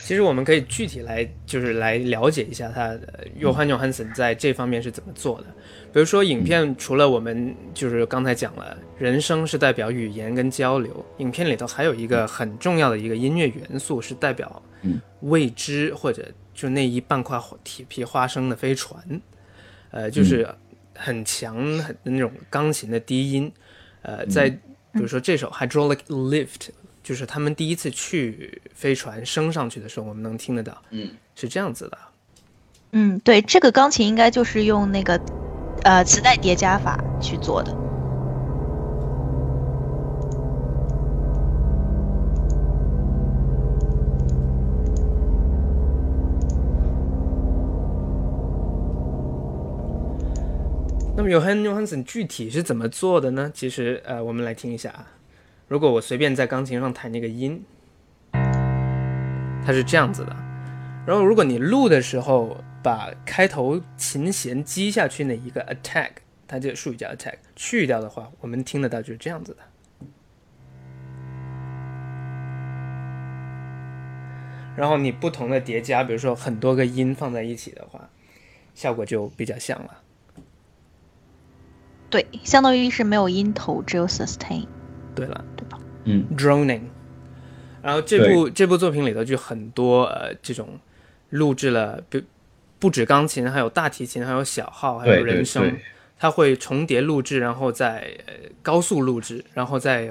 [0.09, 5.45] 其实我们可以具体来就是来了解一下他呃约翰·约翰森在这方面是怎么做的。
[5.93, 14.99] 比如说，影片除了我们就是刚才讲了，人声是代表语言跟交流，影片里头还有一个很重要的一个音乐元素是代表嗯。
[15.21, 19.21] 未知或者就那一半块铁皮花生的飞船，
[19.91, 20.49] 呃，就是
[20.95, 23.53] 很强很那种钢琴的低音，
[24.01, 26.71] 呃，在比如说这首 Hydraulic Lift，
[27.09, 31.99] 就是他们第一次去飞船升上去的时候，我们能听得到，嗯，是这样子的。
[32.93, 35.19] 嗯，对，这个钢琴应该就是用那个
[35.85, 37.75] 呃磁带叠加法去做的。
[51.17, 53.51] 那么约翰·约翰森具体是怎么做的呢？
[53.55, 55.09] 其实，呃，我们来听一下啊。
[55.69, 57.63] 如果我随便在钢琴上弹那个音，
[58.33, 60.35] 它是这样子的。
[61.07, 66.11] 然后，如果你录的时候把开头琴弦击下去那一个 attack，
[66.47, 69.59] 它这个术语叫 attack，去掉的话，我们听得到就是这样子的。
[74.75, 78.09] 然后你不同的叠加，比如说很多个音放在一起的话，
[78.75, 80.03] 效果就比较像了。
[82.09, 84.67] 对，相当于是没有音头，只有 sustain。
[85.15, 85.45] 对了，
[86.09, 86.83] 嗯 droning。
[87.83, 90.79] 然后这部这部作品里头就很多呃这种
[91.31, 92.21] 录制了，不
[92.79, 95.77] 不止钢琴，还有大提琴，还有小号，还有人声，
[96.19, 100.11] 它会重叠录制，然后再呃高速录制，然后再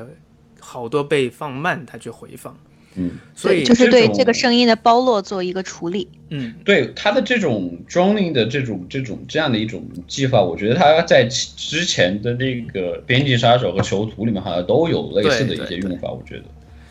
[0.60, 2.58] 好多倍放慢它去回放。
[2.98, 6.08] 嗯，所以就是对这个声音的包络做一个处理。
[6.30, 16.44] 嗯，对他的这种 droning 的这种这种这样的一种技法，我觉得他在之前的那个《边境杀手》和《囚徒》里面好像都有类似的一些用法，我觉得。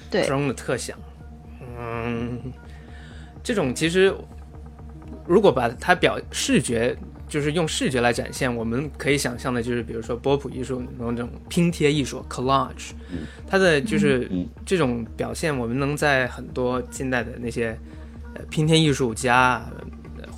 [0.08, 0.96] 对，drone 的特响，
[1.78, 2.40] 嗯，
[3.42, 4.14] 这种其实
[5.26, 6.96] 如果把它表视觉，
[7.28, 12.90] 就是用视觉来展现，我们可以想象的就是，比如说波普艺术那种拼贴艺术 collage，
[13.46, 17.78] 它的就是嗯这种表现，我们能在很多近代的那些
[18.34, 19.64] 呃拼贴艺术家。
[19.72, 19.84] 呃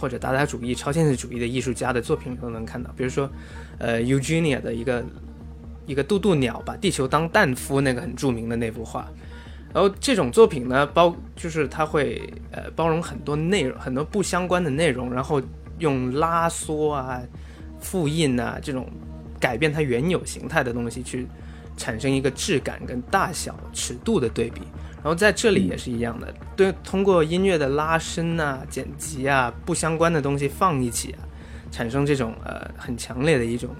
[0.01, 3.29] 或者达达主义、超现实主义的艺术家的作品里都能看到，比如说，
[3.79, 5.05] 呃，Eugenia 的一个
[5.87, 9.09] 一个渡渡鸟把地球当蛋孵那个很著名的那幅画，
[9.75, 12.23] 然后这种作品呢，包就是它会
[12.53, 15.43] 呃包容很多内容，很多不相关的内容，然后
[15.79, 17.21] 用拉缩啊、
[17.81, 18.89] 复印啊这种
[19.41, 21.27] 改变它原有形态的东西去
[21.77, 24.63] 产生一个质感跟大小、尺度的对比。
[24.97, 31.19] 然后在这里也是一样的，对，通过音乐的拉伸啊、剪辑啊、不相关的东西放一起啊，
[31.71, 33.71] 产生这种呃很强烈的一种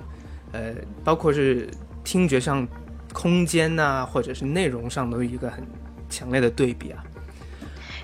[0.53, 1.69] 呃，包括是
[2.05, 2.67] 听觉上、
[3.13, 5.67] 空间呐、或者是内容上都有一个很
[6.09, 7.03] 强烈的对比啊。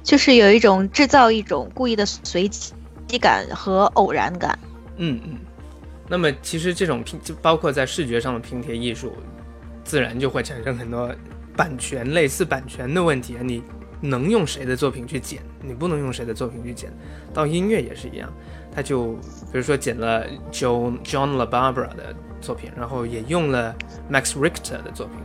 [0.02, 2.74] 就是有一种制造一种故意的随机
[3.14, 4.58] 机感和偶然感。
[4.96, 5.38] 嗯嗯。
[6.08, 9.12] 那么其实这种拼，就包括在视觉上的拼贴艺术，
[9.84, 11.14] 自然就会产生很多
[11.56, 13.40] 版权类似版权的问题啊。
[13.44, 13.62] 你
[14.00, 16.92] 能用谁的作品去剪，你不能用谁的作品去剪。
[17.32, 18.28] 到音乐也是一样，
[18.74, 19.12] 他就
[19.52, 23.72] 比如说剪了 John John La Barbara 的作品，然后也用了
[24.10, 25.16] Max Richter 的作品，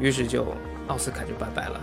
[0.00, 0.46] 于是就
[0.88, 1.80] 奥斯卡就拜拜了。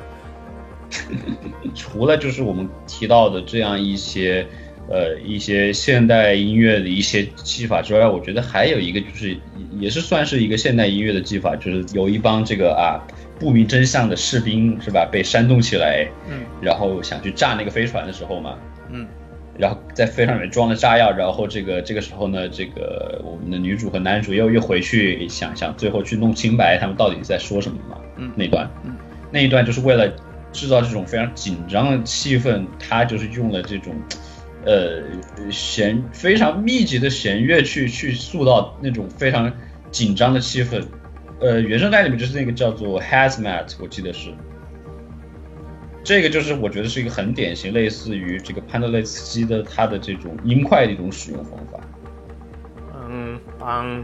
[1.74, 4.46] 除了就是我们提到的这样一些
[4.90, 9.38] 呃一些现代音乐的一些技法之外，我觉得还有一个就是
[9.80, 13.00] 也是算是一个现代音乐的技法，就是有一帮这个啊
[13.40, 18.58] 不明真相的士兵是吧，被煽动起来，嗯然后想去炸那个飞船的时候嘛，
[18.92, 19.08] 嗯
[19.58, 27.98] 然后在飞船里面装了炸药，然后这个这个时候呢，这个我们的女主和男主又又回去想想，最后去弄清白他们到底在说什么嘛。
[28.18, 28.96] 嗯那段，嗯
[29.32, 30.12] 那一段就是为了
[30.52, 33.94] 制造这种非常紧张的气氛，他就是用了这种
[34.66, 39.52] 呃弦非常密集的弦乐去去塑造那种非常
[39.92, 40.84] 紧张的气氛。
[41.40, 44.30] 呃，原声带里面就是那个叫做 Hazmat，我记得是，
[46.04, 51.80] 这个就是我觉得是一个很典型，类似于这个潘德雷斯基的他的这种音块的一种使用方法。
[53.10, 54.04] 嗯，梆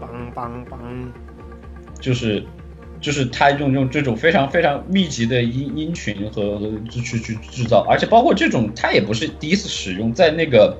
[0.00, 0.78] 梆梆梆，
[2.00, 2.44] 就是
[3.06, 10.76] 就是他用用这种非常非常密集的音音群和和去去去制造，而且包括这种他也不是第一次使用，在那个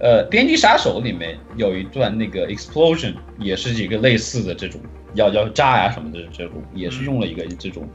[0.00, 4.80] 呃《边境杀手》里面有一段那个 explosion 也是一个类似的这种
[5.14, 7.88] 要要炸呀什么的这种，也是用了一个这种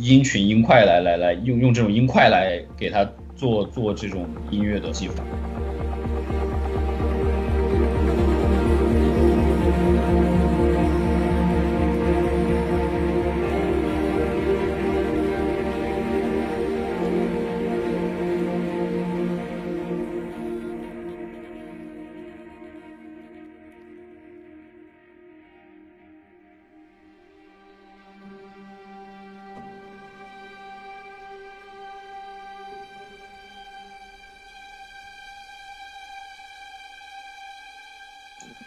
[0.00, 5.22] 音群音块来来来用用这种音块来给他做做这种音乐的技法。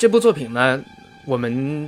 [0.02, 0.84] 这部作品呢，
[1.26, 1.88] 我们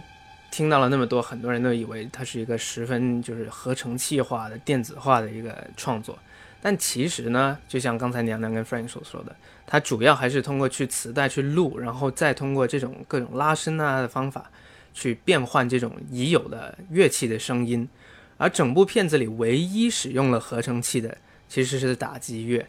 [0.52, 6.16] 听到了那么多，很多人都以为它是一个十分就是合成器化的电子化的一个创作，
[6.62, 9.36] 但其实呢，就像刚才娘娘跟 Frank 所说的，
[9.66, 14.48] 它主要还是通过去磁带去录，然后再通过这种各种拉伸啊的方法
[14.94, 17.90] 去变换这种已有的乐器的声音，
[18.38, 21.18] 而整部片子里唯一使用了合成器的
[21.50, 22.64] 其实是打击乐，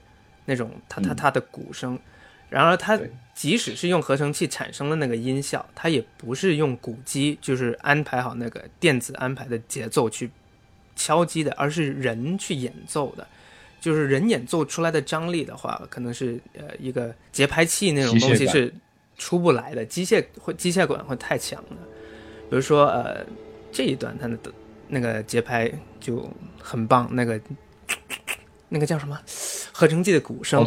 [0.47, 1.99] 那种它它它的鼓声。
[2.49, 10.31] 然而，它对即使是用合成器产生的那个音效，它也不是用鼓机，就是安排好那个电子安排的节奏去
[10.95, 13.27] 敲击的，而是人去演奏的。
[13.81, 18.73] 就是人演奏出来的张力的话，可能是呃一个节拍器那种东西是
[19.19, 21.77] 出不来的，机械会机械感会太强了。
[22.49, 23.23] 比如说呃
[23.71, 24.39] 这一段它的
[24.89, 25.71] 那个节拍
[26.01, 26.27] 就
[26.59, 27.39] 很棒，那个
[28.71, 29.21] 那个叫什么
[29.71, 30.59] 合成器的鼓声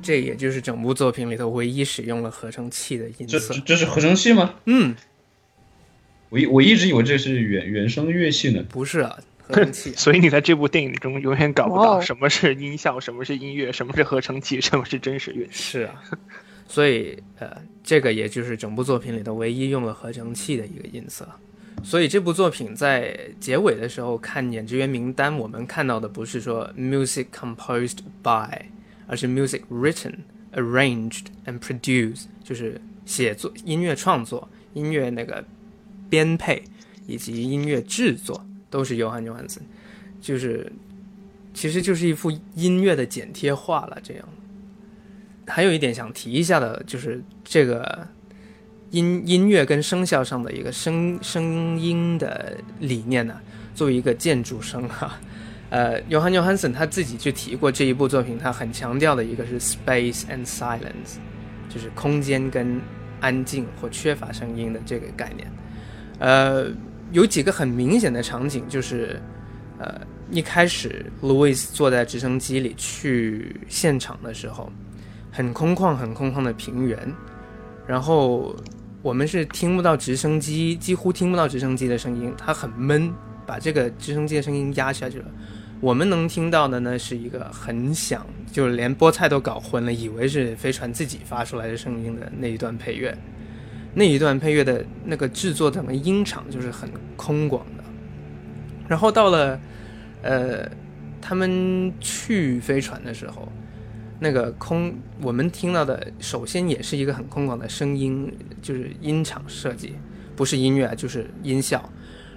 [0.00, 4.54] 这也就是整部作品里头唯一使用了合成器的音色这是合成器吗？
[4.64, 4.96] 嗯，
[6.30, 8.62] 我一我一直以为这是原原声乐器呢。
[8.68, 15.52] 不是啊，合成器 所以你在这部电影中永远搞不到什么是音效，什么是音乐，什么是合成器，什么是真实乐器。
[15.52, 15.94] 是啊，
[16.66, 21.28] 所以呃，这个也就是整部作品里头唯一用了合成器的一个音色。
[21.84, 28.50] 所以这部作品在结尾的时候看演职员名单，我们看到的不是说 music composed by，
[29.06, 30.14] 而是 music written,
[30.54, 35.44] arranged and produced，就是写作、音乐创作、音乐那个
[36.08, 36.62] 编配
[37.06, 39.62] 以及音乐制作都是约翰·约翰森，
[40.20, 40.70] 就是
[41.54, 43.98] 其实就是一幅音乐的剪贴画了。
[44.02, 44.28] 这样，
[45.46, 48.06] 还有一点想提一下的，就是这个
[48.90, 53.40] 音音乐跟声效上的一个声声音的理念呢、
[53.74, 55.18] 作为一个建筑生哈、
[55.70, 61.16] 呃，约翰·约翰森他自己就提过这一部作品，他很强调的一个是 space and silence，
[61.68, 62.80] 就是空间跟
[63.20, 65.50] 安静或缺乏声音的这个概念。
[66.18, 66.66] 呃，
[67.12, 69.20] 有几个很明显的场景，就是
[69.78, 70.00] 呃，
[70.30, 74.70] 一开始 Louis 坐在直升机里去现场的时候，
[75.30, 76.98] 很空旷、很空旷的平原，
[77.86, 78.54] 然后
[79.00, 83.12] 我们是听不到直升机，几乎听不到直升机的声音，它很闷，
[83.46, 85.26] 把这个直升机的声音压下去了。
[85.80, 93.16] 我们能听到的呢是一个很响，就连菠菜都搞混了，以为是飞船自己发出来的声音的那一段配乐。
[93.98, 97.82] 那一段配乐的那个制作整个音场就是很空广的。
[98.86, 99.60] 然后到了，
[100.22, 100.70] 呃，
[101.20, 103.50] 他们去飞船的时候，
[104.20, 108.32] 那个空我们听到的，首先也是一个很空广的声音，
[108.62, 109.96] 就是音场设计，
[110.36, 111.90] 不是音乐，就是音效。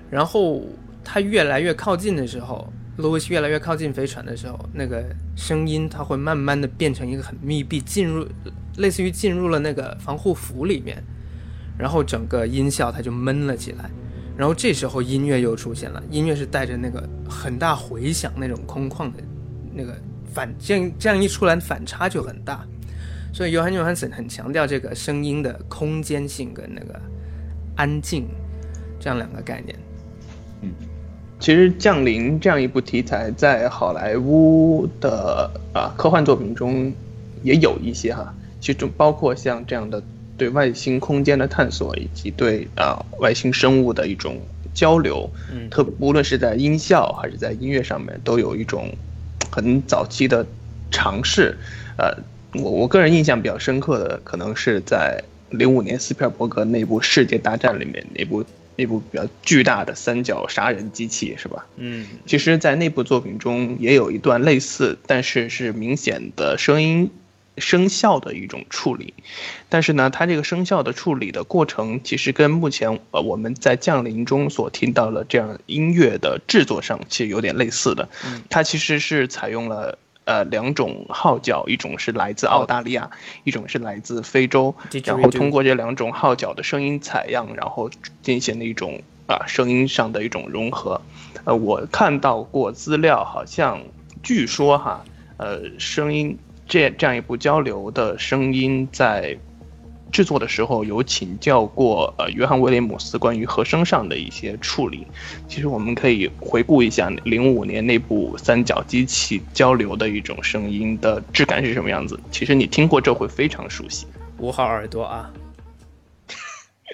[0.10, 0.64] 然后
[1.04, 5.06] 它越来越靠近的时候，路易斯越来越靠近飞船的时候，那个
[5.36, 8.28] 声音它会慢慢的变成一个很密闭，进入
[8.78, 11.04] 类似于进入了那个防护服里面，
[11.82, 13.90] 然后整个音效它就闷了起来。
[14.38, 19.18] 然后这时候音乐又出现了，音乐是带着那个很大回响那种空旷的，
[19.74, 19.96] 那个
[20.32, 22.64] 反这样这样一出来反差就很大，
[23.34, 27.00] 所以约翰约翰森很强调这个声音的空间性跟那个
[27.76, 28.28] 安静
[29.00, 29.78] 这样两个概念。
[30.62, 30.70] 嗯
[31.40, 36.94] 其实《降临》这样一部题材，在好莱坞的啊科幻作品中
[37.42, 40.00] 也有一些哈，其中包括像这样的
[40.42, 44.42] 对外星空间的探索，以及对啊、外星生物的一种
[44.74, 48.92] 交流，嗯特无论是在音效还是在音乐上面，都有一种
[49.52, 50.44] 很早期的
[50.90, 51.56] 尝试。
[51.96, 52.18] 呃，
[52.56, 58.44] 我我个人印象比较深刻的，可能是在零五年斯皮尔伯格那部《世界大战》里面那部
[58.76, 61.68] 那部比较巨大的三角杀人机器，是吧？
[61.78, 67.12] 嗯其实，在那部作品中也有一段类似，但是是明显的声音
[67.58, 69.14] 声效的一种处理。
[69.70, 78.10] 但是呢，它这个生效的处理的过程，其实跟目前呃我们在降临中所听到的这样音乐的制作上，其实有点类似的。
[78.50, 79.98] 它其实是采用了。
[80.24, 83.10] 呃，两种号角，一种是来自澳大利亚，
[83.44, 84.74] 一种是来自非洲，
[85.04, 87.90] 然后通过这两种号角的声音采样，然后
[88.22, 91.02] 进行了一种啊声音上的一种融合。
[91.44, 93.82] 呃，我看到过资料，好像
[94.22, 95.04] 据说哈，
[95.38, 96.38] 呃，声音
[96.72, 99.38] 这这样一部交流的声音在
[100.10, 105.06] 制作的时候有请教过呃约翰威廉姆斯关于和声上的一些处理。
[105.50, 112.18] 其实我们可以回顾一下零五年那部三角机器交流的一种声音的质感是什么样子。
[112.32, 114.08] 其实你听过这会非常熟悉。
[114.38, 115.30] 捂好耳朵啊。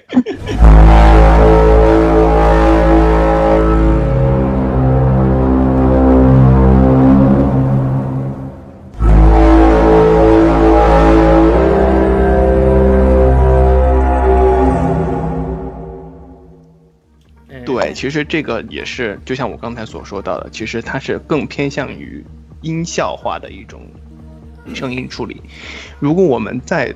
[17.88, 22.23] 对，其实这个也是，就像我刚才所说到的，其实它是更偏向于
[22.61, 23.81] 音效化的一种
[24.73, 25.41] 声音处理。
[25.99, 26.93] 如果我们再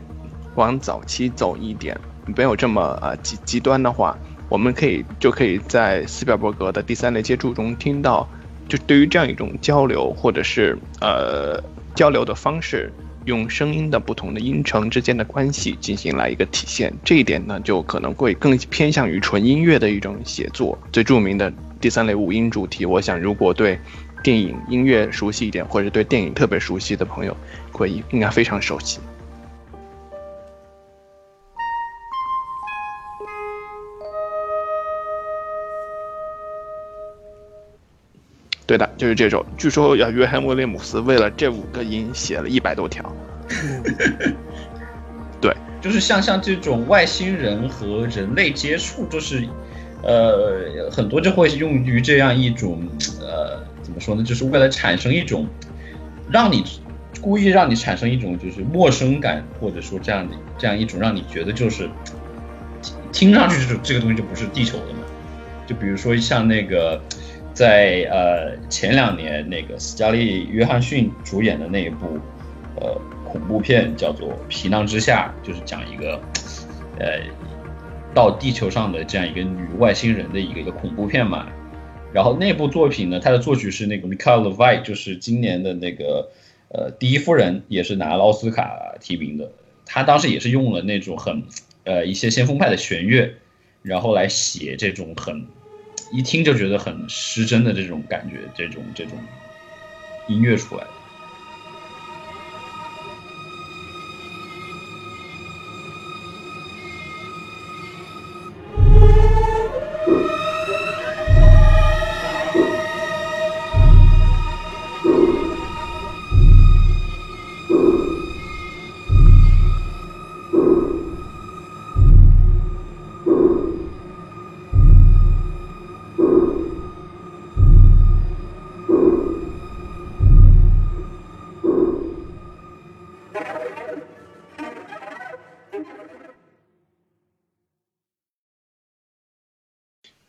[0.55, 1.97] 往早期走一点，
[2.35, 4.17] 没有这么呃极极端的话，
[4.49, 8.27] 我们可以就可以在斯皮尔伯格的第三类接触中听到，
[8.67, 11.63] 就对于这样一种交流或者是呃
[11.95, 12.91] 交流的方式，
[13.25, 16.93] 用声音的不同的音程之间的关系进行来一个体现。
[17.03, 20.77] 这一点呢，就可能会更偏向于纯音乐的一种写作。
[20.91, 23.79] 最著名的第三类五音主题，我想如果对
[24.23, 27.35] 电影音乐熟悉一点，或者对电影特别熟悉的朋友，
[27.71, 28.99] 会应该非常熟悉。
[38.71, 39.45] 对的，就是这种。
[39.57, 43.03] 据说要，约翰威廉姆斯为了这五个音写了一百多条。
[45.41, 49.45] 对，就是像像这种外星人和人类接触，就是
[50.03, 52.81] 呃很多就会用于这样一种
[53.19, 55.45] 呃怎么说呢，就是为了产生一种
[56.31, 56.63] 让你
[57.19, 61.89] 故意让你产生一种就是陌生感，或者说这样的这样一种让你觉得就是
[63.11, 64.99] 听上去这种这个东西就不是地球的嘛。
[65.67, 67.01] 就比如说像那个
[67.53, 72.17] 在呃前两年那个斯嘉丽·约翰逊主演的那一部
[72.79, 76.21] 呃恐怖片叫做《皮囊之下》，就是讲一个
[76.99, 77.19] 呃
[78.13, 81.47] 到地球上的这样一个女外星人的一个一个恐怖片嘛。
[82.13, 86.29] 然后那部作品呢，它的作曲是那个 Michael Levy，就是今年的那个
[86.67, 89.49] 呃第一夫人，也是拿了奥斯卡提名的。
[89.85, 91.43] 他当时也是用了那种很
[91.85, 93.33] 呃一些先锋派的弦乐，
[93.81, 95.45] 然后来写这种很
[96.11, 99.27] 一听就觉得很失真的这种感觉，这种这种
[100.25, 101.00] 音乐出来。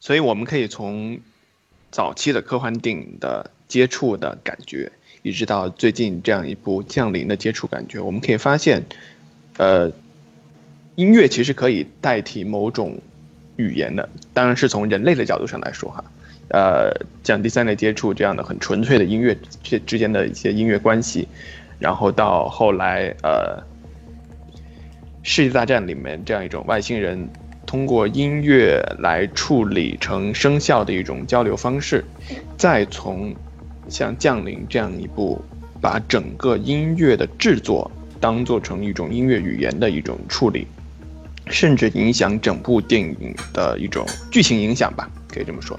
[0.03, 1.21] 所以我们可以从
[1.93, 4.91] 早期的科幻电影的接触的感觉，
[5.23, 8.83] 一直到最近这样一部《降临》的接触感觉，我们可以发现，
[9.59, 9.93] 呃，
[10.97, 12.99] 音乐其实可以代替某种
[13.55, 16.05] 语言的，当然是从人类的角度上来说哈。
[16.49, 16.93] 呃，
[17.23, 21.29] 像第三类接触这样的很纯粹的音乐之之间的一些音乐关系，
[21.79, 23.63] 然后到后来呃，
[25.23, 27.29] 《世界大战》里面这样一种外星人
[27.67, 32.05] 通过音乐来处理成声效的一种交流方式，
[32.57, 33.35] 再从
[33.89, 35.41] 像《降临》这样一部
[35.81, 37.91] 把整个音乐的制作
[38.21, 40.67] 当做成一种音乐语言的一种处理，
[41.47, 45.79] 甚至影响整部电影的一种剧情影响吧，可以这么说。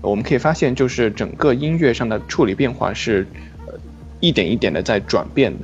[0.00, 3.26] 我们可以发现，就是整个音乐上的处理变化是，
[3.66, 3.74] 呃，
[4.20, 5.58] 一点一点的在转变的。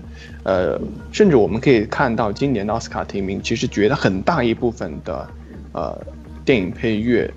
[0.44, 5.28] 呃，甚至我们可以看到今年的奥斯卡提名，其实绝大很大一部分的
[5.72, 5.96] 呃
[6.44, 7.30] 电影配乐，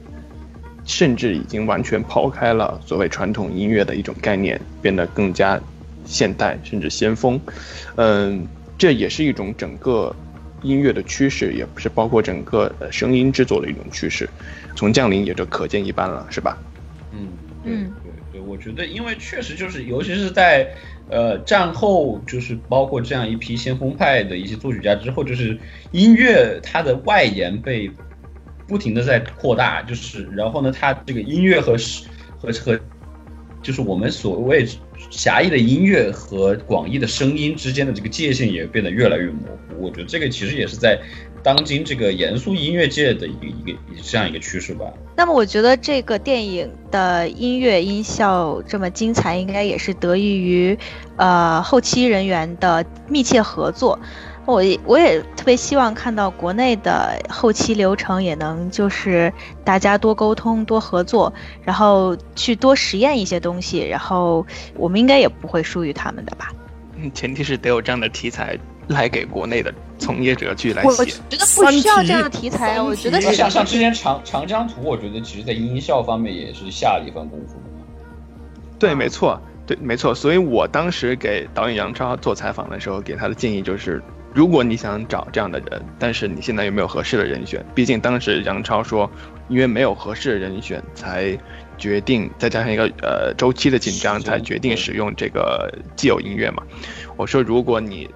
[0.86, 5.59] 甚至已经完全抛开了所谓传统音乐的一种概念，变得更加
[6.05, 7.39] 现代甚至先锋。
[7.95, 10.15] 嗯，这也是一种整个
[10.61, 14.29] 音乐的趋势，也不是包括整个呃声音制作的一种趋势。
[14.75, 16.57] 从降临也就可见一斑了，是吧？
[17.13, 17.27] 嗯，
[17.63, 20.67] 对嗯对对，我觉得因为确实就是，尤其是在
[21.09, 25.59] 呃战后，就是包括这样一批先锋派的一些作曲家之后，就是
[25.91, 27.91] 音乐它的外延被
[28.72, 31.76] 不停的在扩大，就是然后呢，它这个音乐和
[32.39, 32.80] 和和
[33.61, 34.65] 就是我们所谓
[35.09, 39.84] 狭义的音乐和广义的声音之间的这个界限也变得越来越模糊。
[39.84, 40.97] 我觉得这个其实也是在
[41.43, 44.86] 当今这个严肃音乐界的一个一个这样一个趋势吧。
[45.17, 50.78] 那么我觉得这个电影的音乐音效这么精彩，应该也是得益于
[51.17, 53.99] 呃后期人员的密切合作。
[54.45, 59.31] 我也我也特别希望看到国内的后期流程也能就是
[59.63, 61.31] 大家多沟通、多合作，
[61.63, 66.51] 然后去多实验一些东西，然后我们应该也不会输于他们的吧？
[66.97, 71.11] 嗯，前提是得有这样的题材来给国内的从业者去来写我写。
[71.29, 77.61] 觉得不需要这样的题材，三我觉得像像之前长长江图，我觉得其实在音效方面也是下了一番功夫的。
[78.77, 80.13] 对，没错，对，没错。
[80.13, 84.01] 所以我当时给导演杨超做采访的时候，给他的建议就是，
[84.34, 87.65] 如果你想找这样的人，但是你现在有没有合适的人选？
[87.75, 89.09] 毕竟当时杨超说，
[89.49, 91.38] 因为没有合适的人选，才
[91.77, 96.63] 决定再加上一个呃周期的紧张，才决定使用这个既有音乐嘛。
[97.17, 98.09] 我说，如果你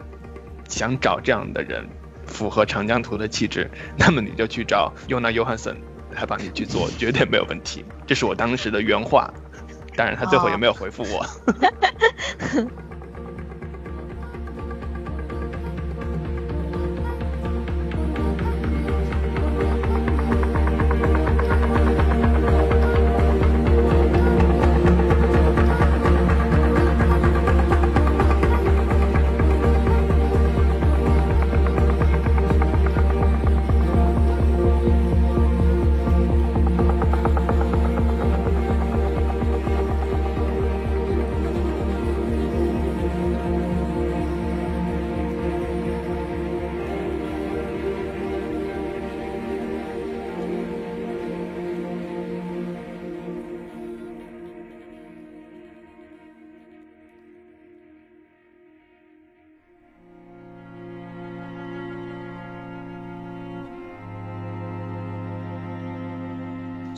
[0.69, 1.85] 想找这样的人，
[2.25, 5.75] 符合长江图的气质，那么你就去找尤娜·约翰森
[6.11, 7.83] 来帮你去做，绝对没有问题。
[8.07, 9.29] 这是我当时的原话。
[9.97, 11.25] 当然，他最后也没有回复我。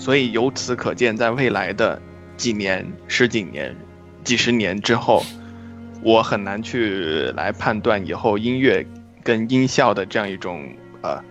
[0.08, 2.02] 所以由此可见，在未来的
[2.38, 3.76] 几年、十几年、
[4.24, 5.22] 几十年之后，
[6.02, 8.88] 我很难去来判断以后音乐
[9.22, 10.66] 跟音效的这样一种
[11.02, 11.22] 呃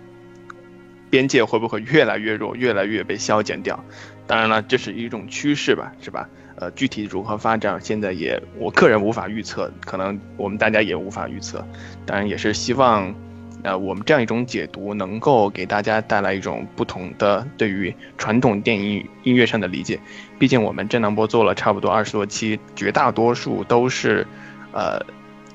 [1.08, 3.82] 边界会不会越来越弱，越来越被消减掉。
[4.26, 6.28] 当然了，这是一种趋势吧，是吧？
[6.56, 11.66] 呃，具体如何发展，现在也我个人无法预测，可能我们大家也无法预测。
[12.04, 13.14] 当然，也是希望。
[13.66, 19.98] 呃，我们这样一种解读能够给大家带来一种不同的对于传统电影音乐上的理解。
[20.38, 24.24] 毕竟我们震荡波做了差不多二十多期，绝大多数都是
[24.72, 25.04] 呃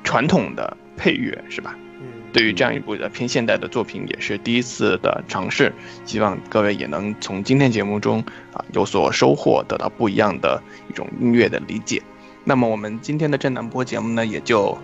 [0.04, 1.74] 传统的配乐，是吧？
[2.02, 5.72] 嗯，对于这样一部的偏现代的作品，也是第一次的尝试。
[6.04, 12.02] 希望各位也能从今天节目中啊有所收获，得到不一样的一种音乐的理解。
[12.44, 14.78] 那么我们今天的震荡波节目呢，也就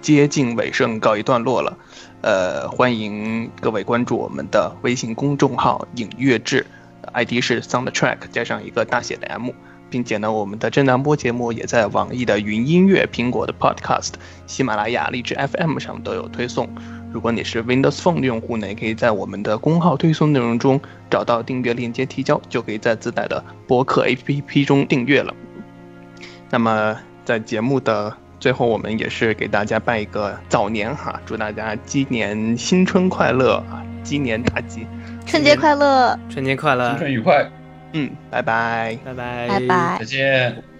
[0.00, 1.76] 接近尾声，告一段落了。
[2.24, 6.64] 呃，欢迎各位关注我们的微信公众号“影乐志
[7.12, 9.50] ”，ID 是 Soundtrack 加上一个大写的 M，
[9.90, 14.12] 并且呢，我们的震荡波节目也在网易的云音乐、苹果的 Podcast、
[14.46, 16.66] 喜马拉雅、荔枝 FM 上都有推送。
[17.12, 25.34] 如果你是 Windows Phone 的用户呢，也可以在我们的公号推送内容中找到订阅链接提交，就可以在自带的播客 APP 中订阅了。
[26.48, 34.86] 那么在节目的最后，我们也是给大家拜一个早年哈，祝大家鸡年新春快乐啊，鸡年大吉。
[35.24, 37.50] 春节快乐，春节快乐新，春愉快，
[37.94, 38.98] 嗯，拜拜。
[39.02, 40.04] 拜拜，拜拜再。
[40.04, 40.73] 见。